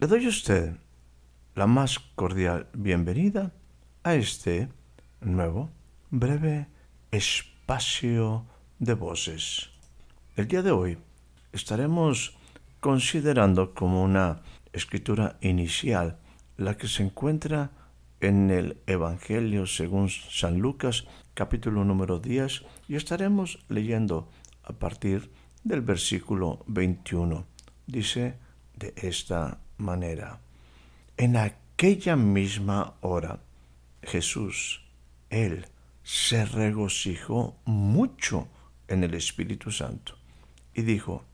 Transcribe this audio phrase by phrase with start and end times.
[0.00, 0.76] Le doy a usted
[1.56, 3.52] la más cordial bienvenida
[4.04, 4.68] a este
[5.20, 5.70] nuevo,
[6.10, 6.68] breve
[7.10, 8.46] espacio
[8.78, 9.70] de voces.
[10.36, 10.98] El día de hoy
[11.50, 12.38] estaremos
[12.78, 16.20] considerando como una escritura inicial
[16.56, 17.72] la que se encuentra
[18.20, 24.30] en el Evangelio según San Lucas capítulo número 10 y estaremos leyendo
[24.62, 25.32] a partir
[25.64, 27.48] del versículo 21.
[27.88, 28.38] Dice
[28.76, 30.40] de esta manera.
[31.16, 33.40] En aquella misma hora,
[34.02, 34.82] Jesús,
[35.30, 35.66] Él,
[36.02, 38.48] se regocijó mucho
[38.88, 40.14] en el Espíritu Santo
[40.74, 41.24] y dijo,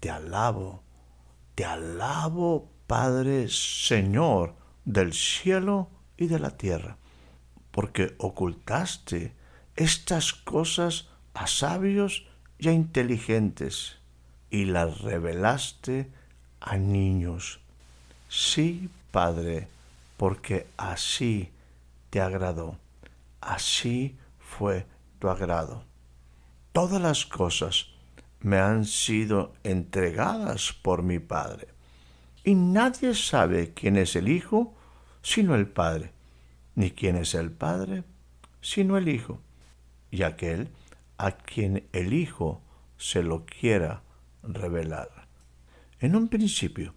[0.00, 0.82] Te alabo,
[1.54, 6.98] te alabo, Padre Señor del cielo y de la tierra,
[7.70, 9.34] porque ocultaste
[9.74, 12.26] estas cosas a sabios
[12.58, 13.96] y a inteligentes
[14.50, 16.10] y las revelaste
[16.60, 17.60] a niños.
[18.36, 19.68] Sí, Padre,
[20.16, 21.50] porque así
[22.10, 22.76] te agradó,
[23.40, 24.86] así fue
[25.20, 25.84] tu agrado.
[26.72, 27.90] Todas las cosas
[28.40, 31.68] me han sido entregadas por mi Padre,
[32.42, 34.74] y nadie sabe quién es el Hijo
[35.22, 36.10] sino el Padre,
[36.74, 38.02] ni quién es el Padre
[38.60, 39.38] sino el Hijo,
[40.10, 40.70] y aquel
[41.18, 42.60] a quien el Hijo
[42.98, 44.02] se lo quiera
[44.42, 45.28] revelar.
[46.00, 46.94] En un principio,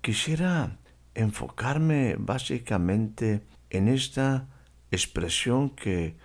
[0.00, 0.79] quisiera
[1.20, 4.48] enfocarme básicamente en esta
[4.90, 6.16] expresión que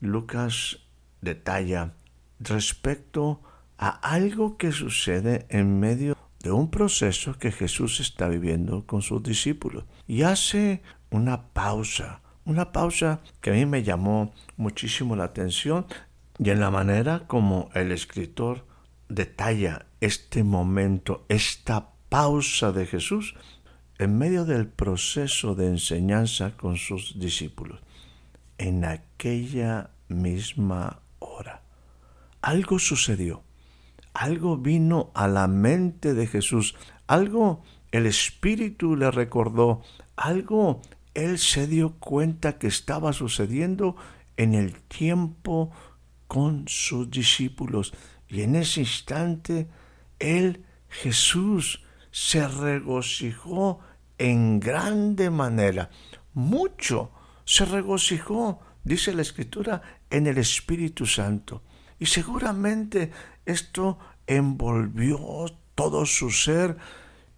[0.00, 0.78] Lucas
[1.20, 1.94] detalla
[2.38, 3.42] respecto
[3.78, 9.22] a algo que sucede en medio de un proceso que Jesús está viviendo con sus
[9.22, 9.84] discípulos.
[10.06, 15.86] Y hace una pausa, una pausa que a mí me llamó muchísimo la atención
[16.38, 18.66] y en la manera como el escritor
[19.08, 23.34] detalla este momento, esta pausa de Jesús
[24.00, 27.80] en medio del proceso de enseñanza con sus discípulos,
[28.56, 31.62] en aquella misma hora.
[32.40, 33.42] Algo sucedió,
[34.14, 36.76] algo vino a la mente de Jesús,
[37.08, 37.62] algo
[37.92, 39.82] el Espíritu le recordó,
[40.16, 40.80] algo
[41.12, 43.96] él se dio cuenta que estaba sucediendo
[44.38, 45.72] en el tiempo
[46.26, 47.92] con sus discípulos.
[48.30, 49.68] Y en ese instante,
[50.18, 53.80] él, Jesús, se regocijó
[54.20, 55.88] en grande manera.
[56.34, 57.10] Mucho
[57.46, 61.62] se regocijó, dice la Escritura, en el Espíritu Santo.
[61.98, 63.10] Y seguramente
[63.46, 66.76] esto envolvió todo su ser.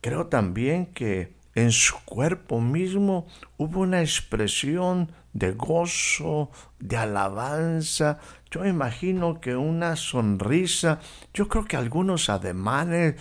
[0.01, 3.29] Creo también que en su cuerpo mismo
[3.59, 6.51] hubo una expresión de gozo,
[6.81, 8.19] de alabanza.
[8.51, 10.99] Yo imagino que una sonrisa,
[11.33, 13.15] yo creo que algunos ademanes,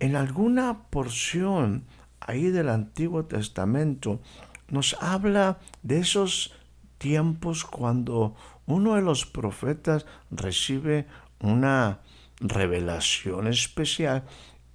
[0.00, 1.84] en alguna porción
[2.24, 4.20] ahí del Antiguo Testamento,
[4.68, 6.52] nos habla de esos
[6.98, 8.34] tiempos cuando
[8.66, 11.06] uno de los profetas recibe
[11.40, 12.00] una
[12.40, 14.24] revelación especial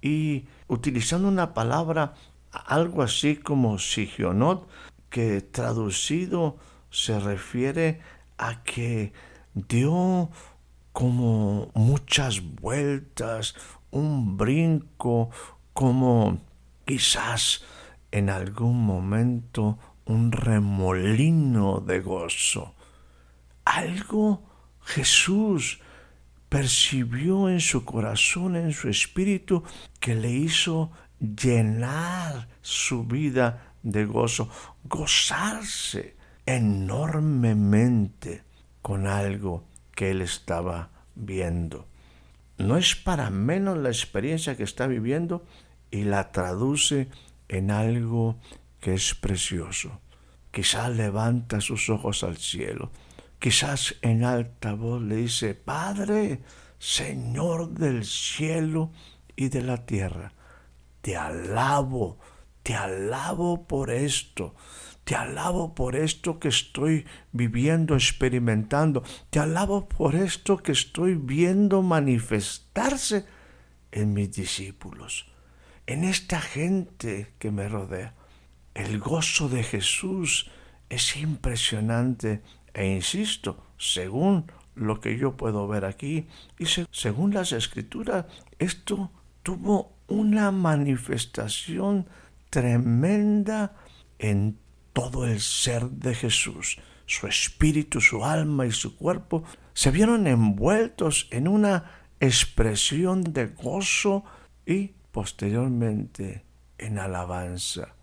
[0.00, 2.14] y utilizando una palabra
[2.52, 4.68] algo así como Sigionot,
[5.08, 6.56] que traducido
[6.90, 8.00] se refiere
[8.38, 9.12] a que
[9.54, 10.30] dio
[10.92, 13.54] como muchas vueltas,
[13.90, 15.30] un brinco,
[15.72, 16.38] como
[16.90, 17.62] quizás
[18.10, 22.74] en algún momento un remolino de gozo.
[23.64, 24.42] Algo
[24.82, 25.78] Jesús
[26.48, 29.62] percibió en su corazón, en su espíritu,
[30.00, 30.90] que le hizo
[31.20, 34.50] llenar su vida de gozo,
[34.82, 38.42] gozarse enormemente
[38.82, 39.62] con algo
[39.94, 41.86] que él estaba viendo.
[42.58, 45.46] No es para menos la experiencia que está viviendo
[45.90, 47.08] y la traduce
[47.48, 48.38] en algo
[48.80, 50.00] que es precioso.
[50.50, 52.90] Quizás levanta sus ojos al cielo,
[53.38, 56.42] quizás en alta voz le dice, Padre,
[56.78, 58.90] Señor del cielo
[59.36, 60.32] y de la tierra,
[61.02, 62.18] te alabo,
[62.62, 64.54] te alabo por esto,
[65.04, 69.02] Te alabo por esto que estoy viviendo, experimentando.
[69.30, 73.24] Te alabo por esto que estoy viendo manifestarse
[73.90, 75.29] en mis discípulos,
[75.90, 78.14] en esta gente que me rodea.
[78.74, 80.48] El gozo de Jesús
[80.88, 82.42] es impresionante
[82.72, 86.28] e insisto, según lo que yo puedo ver aquí
[86.60, 88.26] y según las escrituras,
[88.60, 89.10] esto
[89.42, 92.06] tuvo una manifestación
[92.50, 93.74] tremenda
[94.20, 94.60] en
[94.92, 96.78] todo el ser de Jesús.
[97.06, 104.22] Su espíritu, su alma y su cuerpo se vieron envueltos en una expresión de gozo
[104.64, 106.44] y posteriormente
[106.78, 107.94] en alabanza.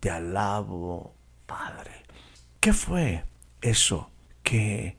[0.00, 1.14] Te alabo,
[1.46, 2.04] Padre.
[2.60, 3.24] ¿Qué fue
[3.60, 4.10] eso
[4.42, 4.96] que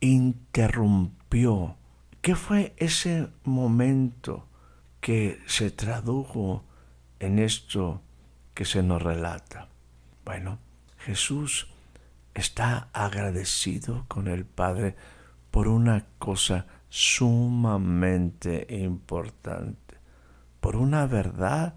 [0.00, 1.76] interrumpió?
[2.20, 4.48] ¿Qué fue ese momento
[5.00, 6.64] que se tradujo
[7.18, 8.02] en esto
[8.54, 9.68] que se nos relata?
[10.24, 10.58] Bueno,
[10.98, 11.68] Jesús
[12.34, 14.96] está agradecido con el Padre
[15.50, 19.79] por una cosa sumamente importante,
[20.60, 21.74] por una verdad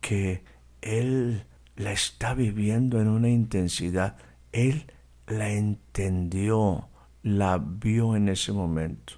[0.00, 0.44] que
[0.82, 1.46] Él
[1.76, 4.16] la está viviendo en una intensidad.
[4.52, 4.92] Él
[5.26, 6.88] la entendió,
[7.22, 9.14] la vio en ese momento.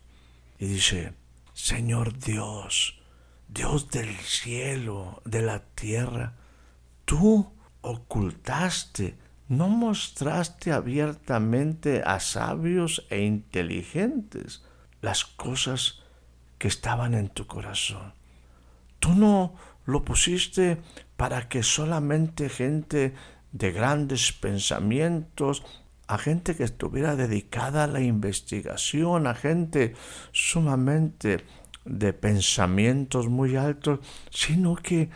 [0.59, 1.15] Y dice,
[1.53, 3.01] Señor Dios,
[3.49, 6.35] Dios del cielo, de la tierra,
[7.05, 9.17] tú ocultaste,
[9.49, 14.63] no mostraste abiertamente a sabios e inteligentes
[15.01, 16.03] las cosas
[16.59, 18.18] que estaban en tu corazón.
[18.99, 19.55] Tú no
[19.85, 20.79] lo pusiste
[21.17, 23.15] para que solamente gente
[23.53, 25.65] de grandes pensamientos,
[26.07, 29.95] a gente que estuviera dedicada a la investigación, a gente
[30.33, 31.45] sumamente
[31.85, 34.01] de pensamientos muy altos,
[34.31, 35.11] sino que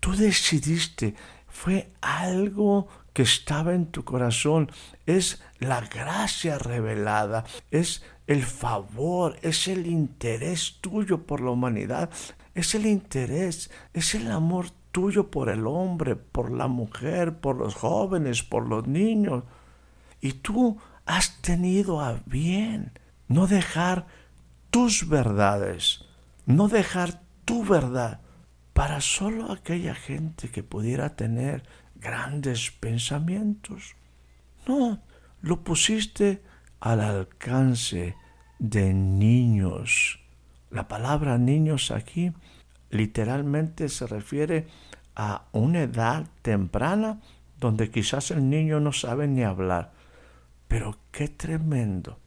[0.00, 1.14] tú decidiste,
[1.48, 4.70] fue algo que estaba en tu corazón,
[5.06, 12.10] es la gracia revelada, es el favor, es el interés tuyo por la humanidad,
[12.54, 17.74] es el interés, es el amor tuyo por el hombre, por la mujer, por los
[17.74, 19.44] jóvenes, por los niños.
[20.20, 22.92] Y tú has tenido a bien
[23.28, 24.06] no dejar
[24.70, 26.04] tus verdades,
[26.46, 28.20] no dejar tu verdad
[28.72, 31.62] para solo aquella gente que pudiera tener
[31.96, 33.96] grandes pensamientos.
[34.66, 35.02] No,
[35.40, 36.42] lo pusiste
[36.80, 38.16] al alcance
[38.58, 40.21] de niños.
[40.72, 42.32] La palabra niños aquí
[42.88, 44.68] literalmente se refiere
[45.14, 47.20] a una edad temprana
[47.60, 49.92] donde quizás el niño no sabe ni hablar.
[50.68, 52.18] Pero qué tremendo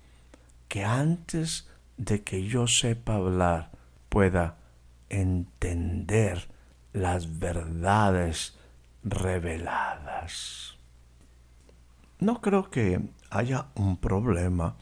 [0.67, 3.71] que antes de que yo sepa hablar
[4.09, 4.57] pueda
[5.09, 6.47] entender
[6.93, 8.59] las verdades
[9.03, 10.77] reveladas.
[12.19, 13.01] No creo que
[13.31, 14.75] haya un problema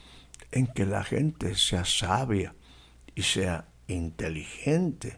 [0.51, 2.53] en que la gente sea sabia
[3.15, 5.17] y sea inteligente.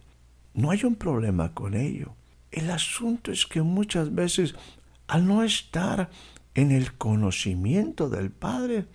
[0.54, 2.16] No hay un problema con ello.
[2.52, 4.56] El asunto es que muchas veces
[5.08, 6.10] al no estar
[6.54, 8.86] en el conocimiento del Padre,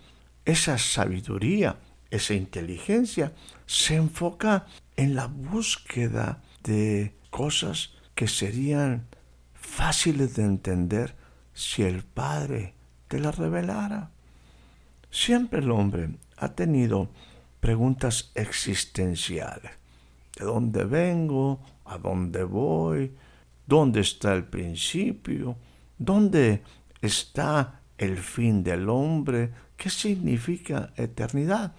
[0.45, 1.77] esa sabiduría,
[2.11, 3.33] esa inteligencia
[3.67, 4.67] se enfoca
[4.97, 9.07] en la búsqueda de cosas que serían
[9.55, 11.15] fáciles de entender
[11.55, 12.75] si el Padre
[13.09, 14.11] te las revelara.
[15.11, 17.11] Siempre el hombre ha tenido
[17.61, 19.73] preguntas existenciales.
[20.37, 21.61] ¿De dónde vengo?
[21.85, 23.13] ¿A dónde voy?
[23.67, 25.57] ¿Dónde está el principio?
[25.99, 26.63] ¿Dónde
[27.01, 29.53] está el fin del hombre?
[29.77, 31.75] ¿Qué significa eternidad?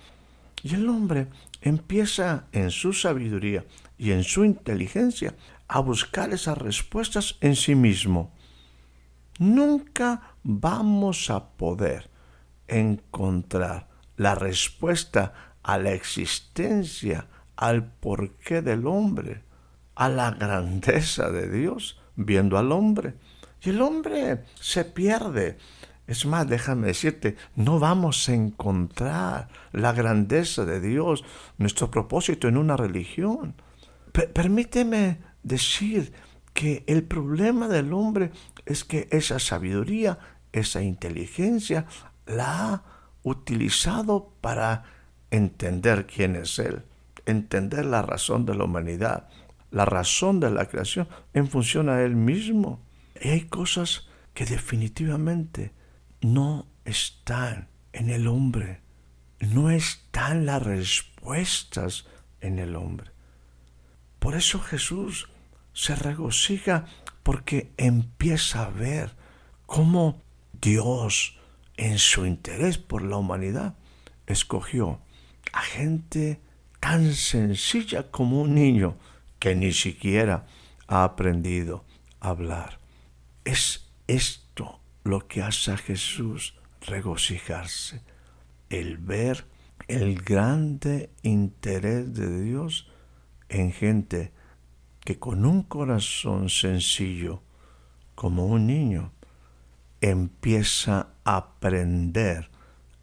[0.64, 1.28] Y el hombre
[1.62, 3.66] empieza en su sabiduría
[3.98, 5.34] y en su inteligencia
[5.68, 8.32] a buscar esas respuestas en sí mismo.
[9.40, 12.10] Nunca vamos a poder
[12.68, 19.44] encontrar la respuesta a la existencia, al porqué del hombre,
[19.96, 23.16] a la grandeza de Dios, viendo al hombre.
[23.62, 25.58] Y el hombre se pierde.
[26.08, 31.24] Es más, déjame decirte, no vamos a encontrar la grandeza de Dios,
[31.58, 33.56] nuestro propósito en una religión.
[34.34, 36.12] permíteme decir
[36.54, 38.32] que el problema del hombre
[38.66, 40.20] es que esa sabiduría,
[40.52, 41.86] esa inteligencia,
[42.26, 42.84] la ha
[43.24, 44.84] utilizado para
[45.32, 46.84] entender quién es Él,
[47.26, 49.30] entender la razón de la humanidad,
[49.72, 52.80] la razón de la creación en función a Él mismo.
[53.20, 55.72] Y hay cosas que definitivamente
[56.22, 58.82] no están en el hombre,
[59.40, 62.06] no están las respuestas
[62.42, 63.12] en el hombre.
[64.20, 65.30] Por eso Jesús
[65.74, 66.86] se regocija
[67.24, 69.16] porque empieza a ver
[69.66, 70.22] cómo
[70.54, 71.38] Dios,
[71.78, 73.76] en su interés por la humanidad,
[74.28, 75.00] escogió
[75.54, 76.40] a gente
[76.80, 78.98] tan sencilla como un niño
[79.40, 80.46] que ni siquiera
[80.88, 81.86] ha aprendido
[82.20, 82.80] a hablar.
[83.46, 88.02] Es esto lo que hace a Jesús regocijarse,
[88.70, 89.46] el ver
[89.88, 92.88] el grande interés de Dios
[93.50, 94.32] en gente
[95.04, 97.42] que con un corazón sencillo,
[98.16, 99.12] como un niño,
[100.00, 102.50] empieza a aprender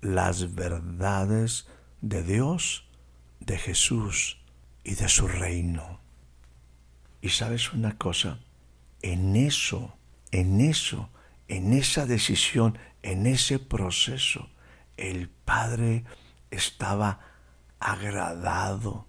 [0.00, 1.66] las verdades
[2.00, 2.88] de Dios,
[3.40, 4.38] de Jesús
[4.84, 6.00] y de su reino.
[7.20, 8.38] Y sabes una cosa,
[9.02, 9.96] en eso,
[10.30, 11.10] en eso,
[11.48, 14.48] en esa decisión, en ese proceso,
[14.96, 16.04] el Padre
[16.50, 17.20] estaba
[17.80, 19.06] agradado,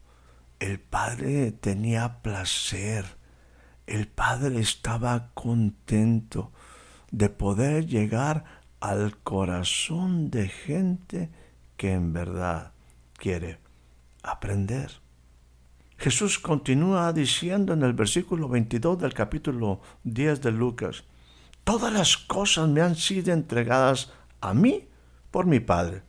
[0.59, 3.05] el Padre tenía placer,
[3.87, 6.51] el Padre estaba contento
[7.11, 8.45] de poder llegar
[8.79, 11.29] al corazón de gente
[11.75, 12.73] que en verdad
[13.19, 13.59] quiere
[14.23, 14.89] aprender.
[15.97, 21.03] Jesús continúa diciendo en el versículo 22 del capítulo 10 de Lucas,
[21.69, 24.11] Todas las cosas me han sido entregadas
[24.41, 24.87] a mí
[25.29, 26.01] por mi Padre.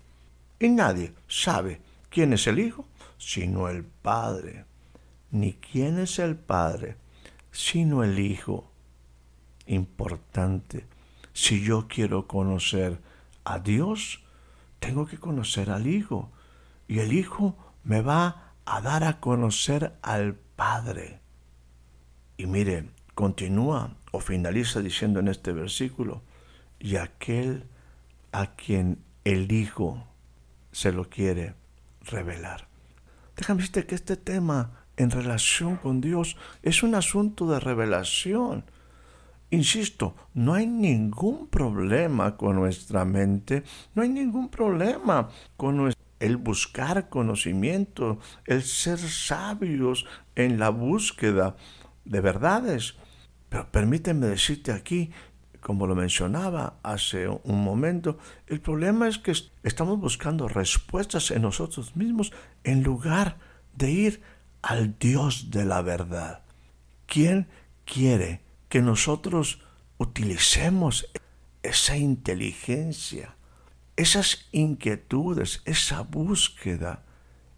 [0.59, 2.87] Y nadie sabe quién es el Hijo
[3.19, 4.64] sino el Padre,
[5.31, 6.97] ni quién es el Padre
[7.50, 8.71] sino el Hijo.
[9.67, 10.87] Importante,
[11.35, 12.99] si yo quiero conocer
[13.45, 14.23] a Dios,
[14.79, 16.31] tengo que conocer al Hijo.
[16.90, 21.20] Y el Hijo me va a dar a conocer al Padre.
[22.37, 26.23] Y mire, continúa o finaliza diciendo en este versículo,
[26.80, 27.62] y aquel
[28.32, 30.04] a quien el Hijo
[30.73, 31.54] se lo quiere
[32.02, 32.66] revelar.
[33.37, 38.64] Déjame decirte que este tema en relación con Dios es un asunto de revelación.
[39.50, 43.62] Insisto, no hay ningún problema con nuestra mente,
[43.94, 45.76] no hay ningún problema con
[46.21, 51.57] el buscar conocimiento, el ser sabios en la búsqueda
[52.05, 52.95] de verdades.
[53.49, 55.11] Pero permíteme decirte aquí
[55.61, 61.97] como lo mencionaba hace un momento, el problema es que estamos buscando respuestas en nosotros
[61.97, 62.33] mismos
[62.65, 63.39] en lugar
[63.75, 64.23] de ir
[64.62, 66.43] al Dios de la verdad.
[67.07, 67.49] ¿Quién
[67.85, 69.61] quiere que nosotros
[69.99, 71.11] utilicemos
[71.62, 73.37] esa inteligencia,
[74.00, 77.04] esas inquietudes, esa búsqueda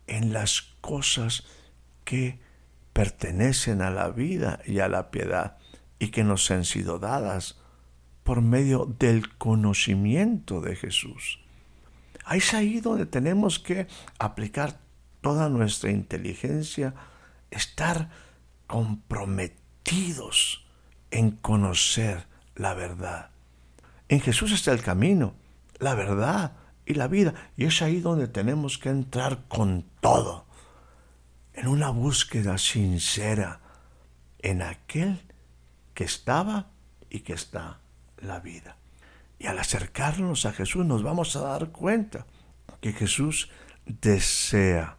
[0.06, 1.44] en las cosas
[2.04, 2.40] que
[2.92, 5.56] pertenecen a la vida y a la piedad
[5.98, 7.58] y que nos han sido dadas
[8.24, 11.38] por medio del conocimiento de Jesús.
[12.24, 13.86] Ahí es ahí donde tenemos que
[14.18, 14.80] aplicar
[15.20, 16.94] toda nuestra inteligencia,
[17.50, 18.10] estar
[18.66, 20.66] comprometidos
[21.12, 23.30] en conocer la verdad.
[24.08, 25.34] En Jesús está el camino,
[25.82, 26.52] la verdad
[26.86, 27.34] y la vida.
[27.56, 30.46] Y es ahí donde tenemos que entrar con todo,
[31.52, 33.60] en una búsqueda sincera
[34.38, 35.20] en aquel
[35.92, 36.70] que estaba
[37.10, 37.80] y que está
[38.18, 38.76] la vida.
[39.38, 42.26] Y al acercarnos a Jesús nos vamos a dar cuenta
[42.80, 43.50] que Jesús
[43.84, 44.96] desea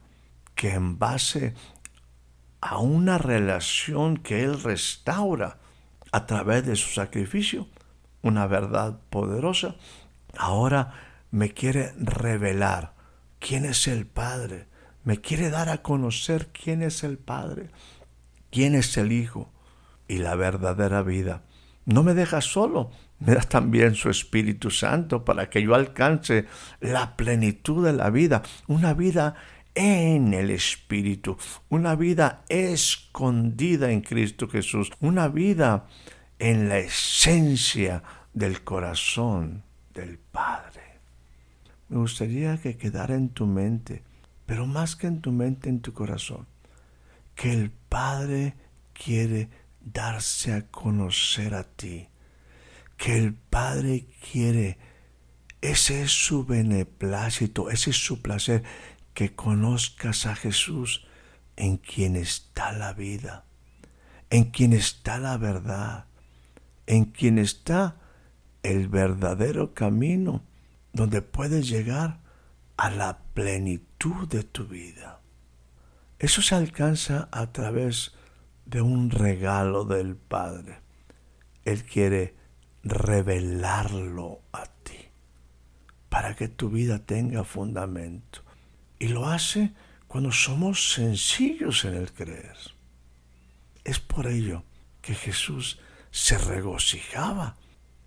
[0.53, 1.53] que en base
[2.59, 5.57] a una relación que Él restaura
[6.11, 7.67] a través de su sacrificio,
[8.21, 9.75] una verdad poderosa,
[10.37, 10.93] ahora
[11.31, 12.93] me quiere revelar
[13.39, 14.67] quién es el Padre,
[15.03, 17.69] me quiere dar a conocer quién es el Padre,
[18.51, 19.51] quién es el Hijo
[20.07, 21.43] y la verdadera vida.
[21.85, 26.45] No me deja solo, me da también su Espíritu Santo para que yo alcance
[26.79, 29.35] la plenitud de la vida, una vida
[29.75, 31.37] en el Espíritu,
[31.69, 35.87] una vida escondida en Cristo Jesús, una vida
[36.39, 39.63] en la esencia del corazón
[39.93, 41.00] del Padre.
[41.89, 44.03] Me gustaría que quedara en tu mente,
[44.45, 46.47] pero más que en tu mente, en tu corazón,
[47.35, 48.55] que el Padre
[48.93, 52.07] quiere darse a conocer a ti
[52.97, 54.77] que el Padre quiere.
[55.62, 58.63] Ese es su beneplácito, ese es su placer,
[59.13, 61.05] que conozcas a Jesús
[61.55, 63.45] en quien está la vida,
[64.29, 66.05] en quien está la verdad,
[66.88, 67.97] en quien está
[68.63, 70.43] el verdadero camino
[70.93, 72.20] donde puedes llegar
[72.77, 75.20] a la plenitud de tu vida.
[76.20, 78.13] Eso se alcanza a través
[78.65, 80.79] de un regalo del Padre.
[81.65, 82.36] Él quiere
[82.84, 85.10] revelarlo a ti,
[86.10, 88.41] para que tu vida tenga fundamento.
[89.00, 89.74] Y lo hace
[90.08, 92.58] cuando somos sencillos en el creer.
[93.84, 94.63] Es por ello
[95.01, 95.79] que Jesús
[96.12, 97.58] se regocijaba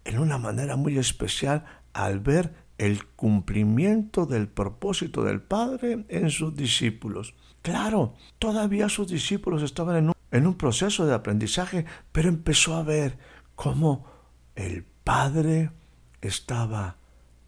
[0.06, 6.54] en una manera muy especial al ver el cumplimiento del propósito del Padre en sus
[6.54, 7.34] discípulos.
[7.62, 12.82] Claro, todavía sus discípulos estaban en un, en un proceso de aprendizaje, pero empezó a
[12.82, 13.18] ver
[13.54, 14.06] cómo
[14.54, 15.70] el Padre
[16.20, 16.96] estaba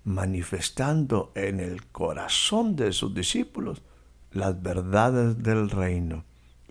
[0.04, 3.82] manifestando en el corazón de sus discípulos
[4.32, 6.24] las verdades del reino.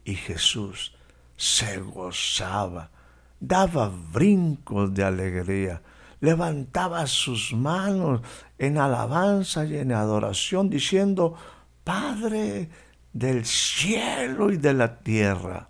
[0.03, 0.95] Y Jesús
[1.35, 2.91] se gozaba,
[3.39, 5.81] daba brincos de alegría,
[6.19, 8.21] levantaba sus manos
[8.57, 11.35] en alabanza y en adoración, diciendo,
[11.83, 12.69] Padre
[13.13, 15.69] del cielo y de la tierra,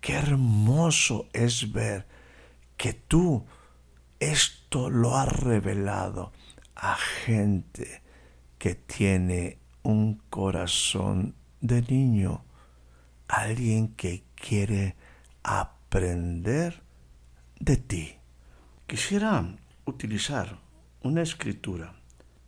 [0.00, 2.06] qué hermoso es ver
[2.76, 3.44] que tú
[4.18, 6.32] esto lo has revelado
[6.76, 8.02] a gente
[8.58, 12.44] que tiene un corazón de niño,
[13.28, 14.96] alguien que quiere
[15.42, 16.81] aprender
[17.62, 18.16] de ti.
[18.88, 19.54] Quisiera
[19.84, 20.58] utilizar
[21.02, 21.94] una escritura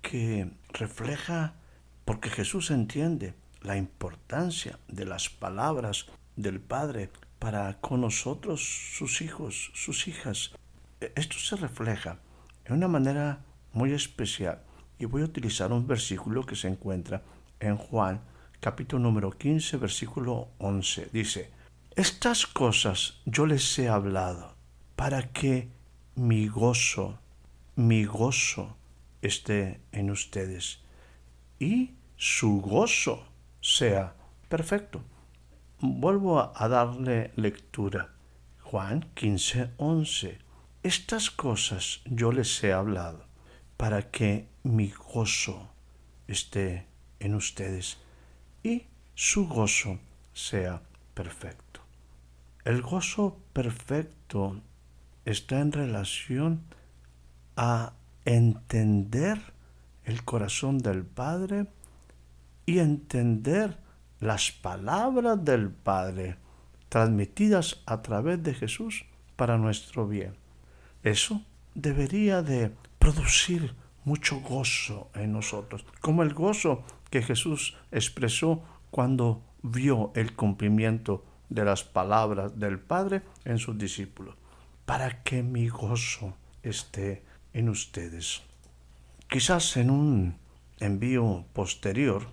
[0.02, 1.54] que refleja,
[2.04, 8.60] porque Jesús entiende la importancia de las palabras del Padre para con nosotros,
[8.98, 10.50] sus hijos, sus hijas.
[10.98, 12.18] Esto se refleja
[12.64, 14.64] en una manera muy especial
[14.98, 17.22] y voy a utilizar un versículo que se encuentra
[17.60, 18.20] en Juan
[18.58, 21.10] capítulo número 15 versículo 11.
[21.12, 21.52] Dice,
[21.94, 24.54] estas cosas yo les he hablado
[24.96, 25.68] para que
[26.14, 27.18] mi gozo,
[27.76, 28.76] mi gozo
[29.22, 30.80] esté en ustedes
[31.58, 33.26] y su gozo
[33.60, 34.14] sea
[34.48, 35.02] perfecto.
[35.80, 38.14] Vuelvo a darle lectura.
[38.62, 40.38] Juan 15, 11.
[40.82, 43.24] Estas cosas yo les he hablado
[43.76, 45.68] para que mi gozo
[46.28, 46.86] esté
[47.20, 47.98] en ustedes
[48.62, 49.98] y su gozo
[50.32, 50.82] sea
[51.14, 51.80] perfecto.
[52.64, 54.60] El gozo perfecto
[55.24, 56.62] está en relación
[57.56, 57.92] a
[58.24, 59.40] entender
[60.04, 61.66] el corazón del Padre
[62.66, 63.78] y entender
[64.20, 66.36] las palabras del Padre
[66.88, 69.04] transmitidas a través de Jesús
[69.36, 70.36] para nuestro bien.
[71.02, 71.42] Eso
[71.74, 80.12] debería de producir mucho gozo en nosotros, como el gozo que Jesús expresó cuando vio
[80.14, 84.36] el cumplimiento de las palabras del Padre en sus discípulos,
[84.86, 88.42] para que mi gozo esté en ustedes.
[89.28, 90.36] Quizás en un
[90.80, 92.28] envío posterior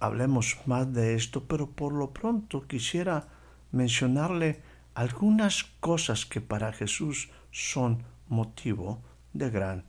[0.00, 3.28] hablemos más de esto, pero por lo pronto quisiera
[3.72, 4.60] mencionarle
[4.94, 9.84] algunas cosas que para Jesús son motivo de gran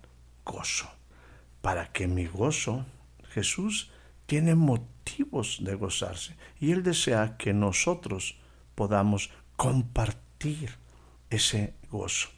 [0.46, 0.90] gozo.
[1.62, 2.86] Para que mi gozo,
[3.30, 3.92] Jesús
[4.26, 8.38] tiene motivos de gozarse y Él desea que nosotros
[8.76, 10.78] podamos compartir
[11.30, 12.30] ese gozo.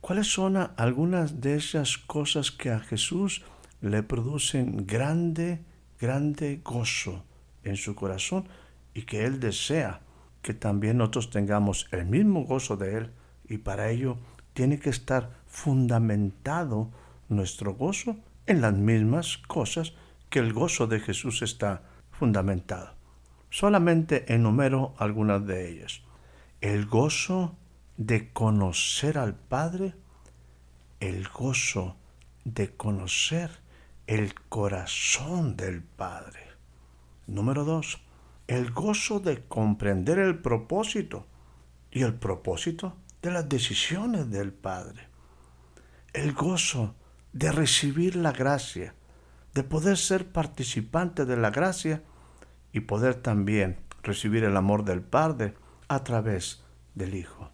[0.00, 3.42] ¿Cuáles son algunas de esas cosas que a Jesús
[3.80, 5.64] le producen grande,
[6.00, 7.24] grande gozo
[7.62, 8.48] en su corazón
[8.94, 10.00] y que Él desea
[10.42, 13.12] que también nosotros tengamos el mismo gozo de Él
[13.48, 14.18] y para ello
[14.54, 16.90] tiene que estar fundamentado
[17.28, 18.16] nuestro gozo
[18.46, 19.94] en las mismas cosas
[20.30, 22.94] que el gozo de Jesús está fundamentado.
[23.50, 26.02] Solamente enumero algunas de ellas.
[26.60, 27.56] El gozo
[27.96, 29.94] de conocer al Padre,
[31.00, 31.96] el gozo
[32.44, 33.50] de conocer
[34.06, 36.40] el corazón del Padre.
[37.26, 38.00] Número dos,
[38.46, 41.26] el gozo de comprender el propósito
[41.90, 45.08] y el propósito de las decisiones del Padre.
[46.12, 46.94] El gozo
[47.32, 48.94] de recibir la gracia,
[49.54, 52.02] de poder ser participante de la gracia
[52.72, 55.54] y poder también recibir el amor del Padre
[55.88, 56.62] a través
[56.94, 57.50] del Hijo.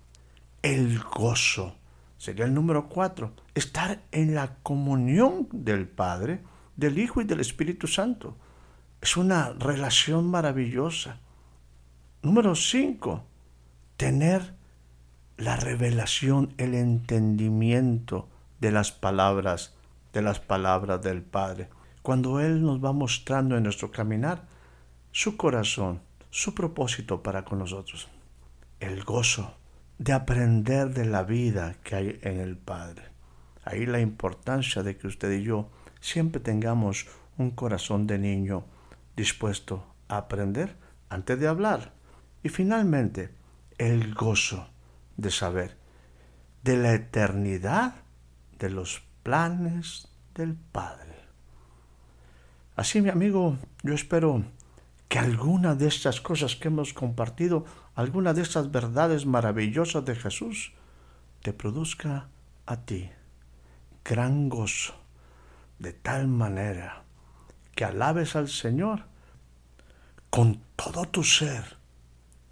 [0.62, 1.77] El gozo
[2.16, 6.40] sería el número cuatro, estar en la comunión del Padre,
[6.77, 8.37] del Hijo y del Espíritu Santo.
[9.01, 11.21] Es una relación maravillosa.
[12.23, 13.25] Número cinco,
[13.97, 14.55] tener
[15.37, 18.29] la revelación, el entendimiento
[18.61, 19.75] de las palabras,
[20.12, 21.68] de las palabras del Padre.
[22.03, 24.49] Cuando Él nos va mostrando en nuestro caminar
[25.12, 28.09] su corazón, su propósito para con nosotros.
[28.81, 29.58] El gozo
[29.98, 33.02] de aprender de la vida que hay en el Padre.
[33.64, 37.06] Ahí la importancia de que usted y yo siempre tengamos
[37.37, 38.64] un corazón de niño
[39.16, 40.76] dispuesto a aprender
[41.08, 41.92] antes de hablar.
[42.42, 43.34] Y finalmente,
[43.76, 44.68] el gozo
[45.16, 45.76] de saber
[46.62, 47.94] de la eternidad
[48.58, 51.16] de los planes del Padre.
[52.76, 54.44] Así, mi amigo, yo espero
[55.08, 57.64] que alguna de estas cosas que hemos compartido,
[57.98, 60.72] alguna de estas verdades maravillosas de Jesús,
[61.42, 62.28] te produzca
[62.64, 63.11] a ti
[64.04, 64.94] gran gozo,
[65.80, 67.02] de tal manera
[67.74, 69.06] que alabes al Señor
[70.30, 71.76] con todo tu ser,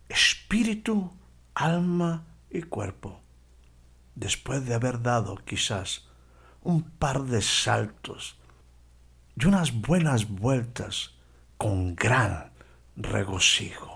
[0.09, 1.13] espíritu,
[1.55, 3.21] alma y cuerpo,
[4.17, 6.09] después de haber dado quizás
[6.65, 8.37] un par de saltos
[9.37, 11.15] y unas buenas vueltas
[11.57, 12.51] con gran
[12.97, 13.96] regocijo.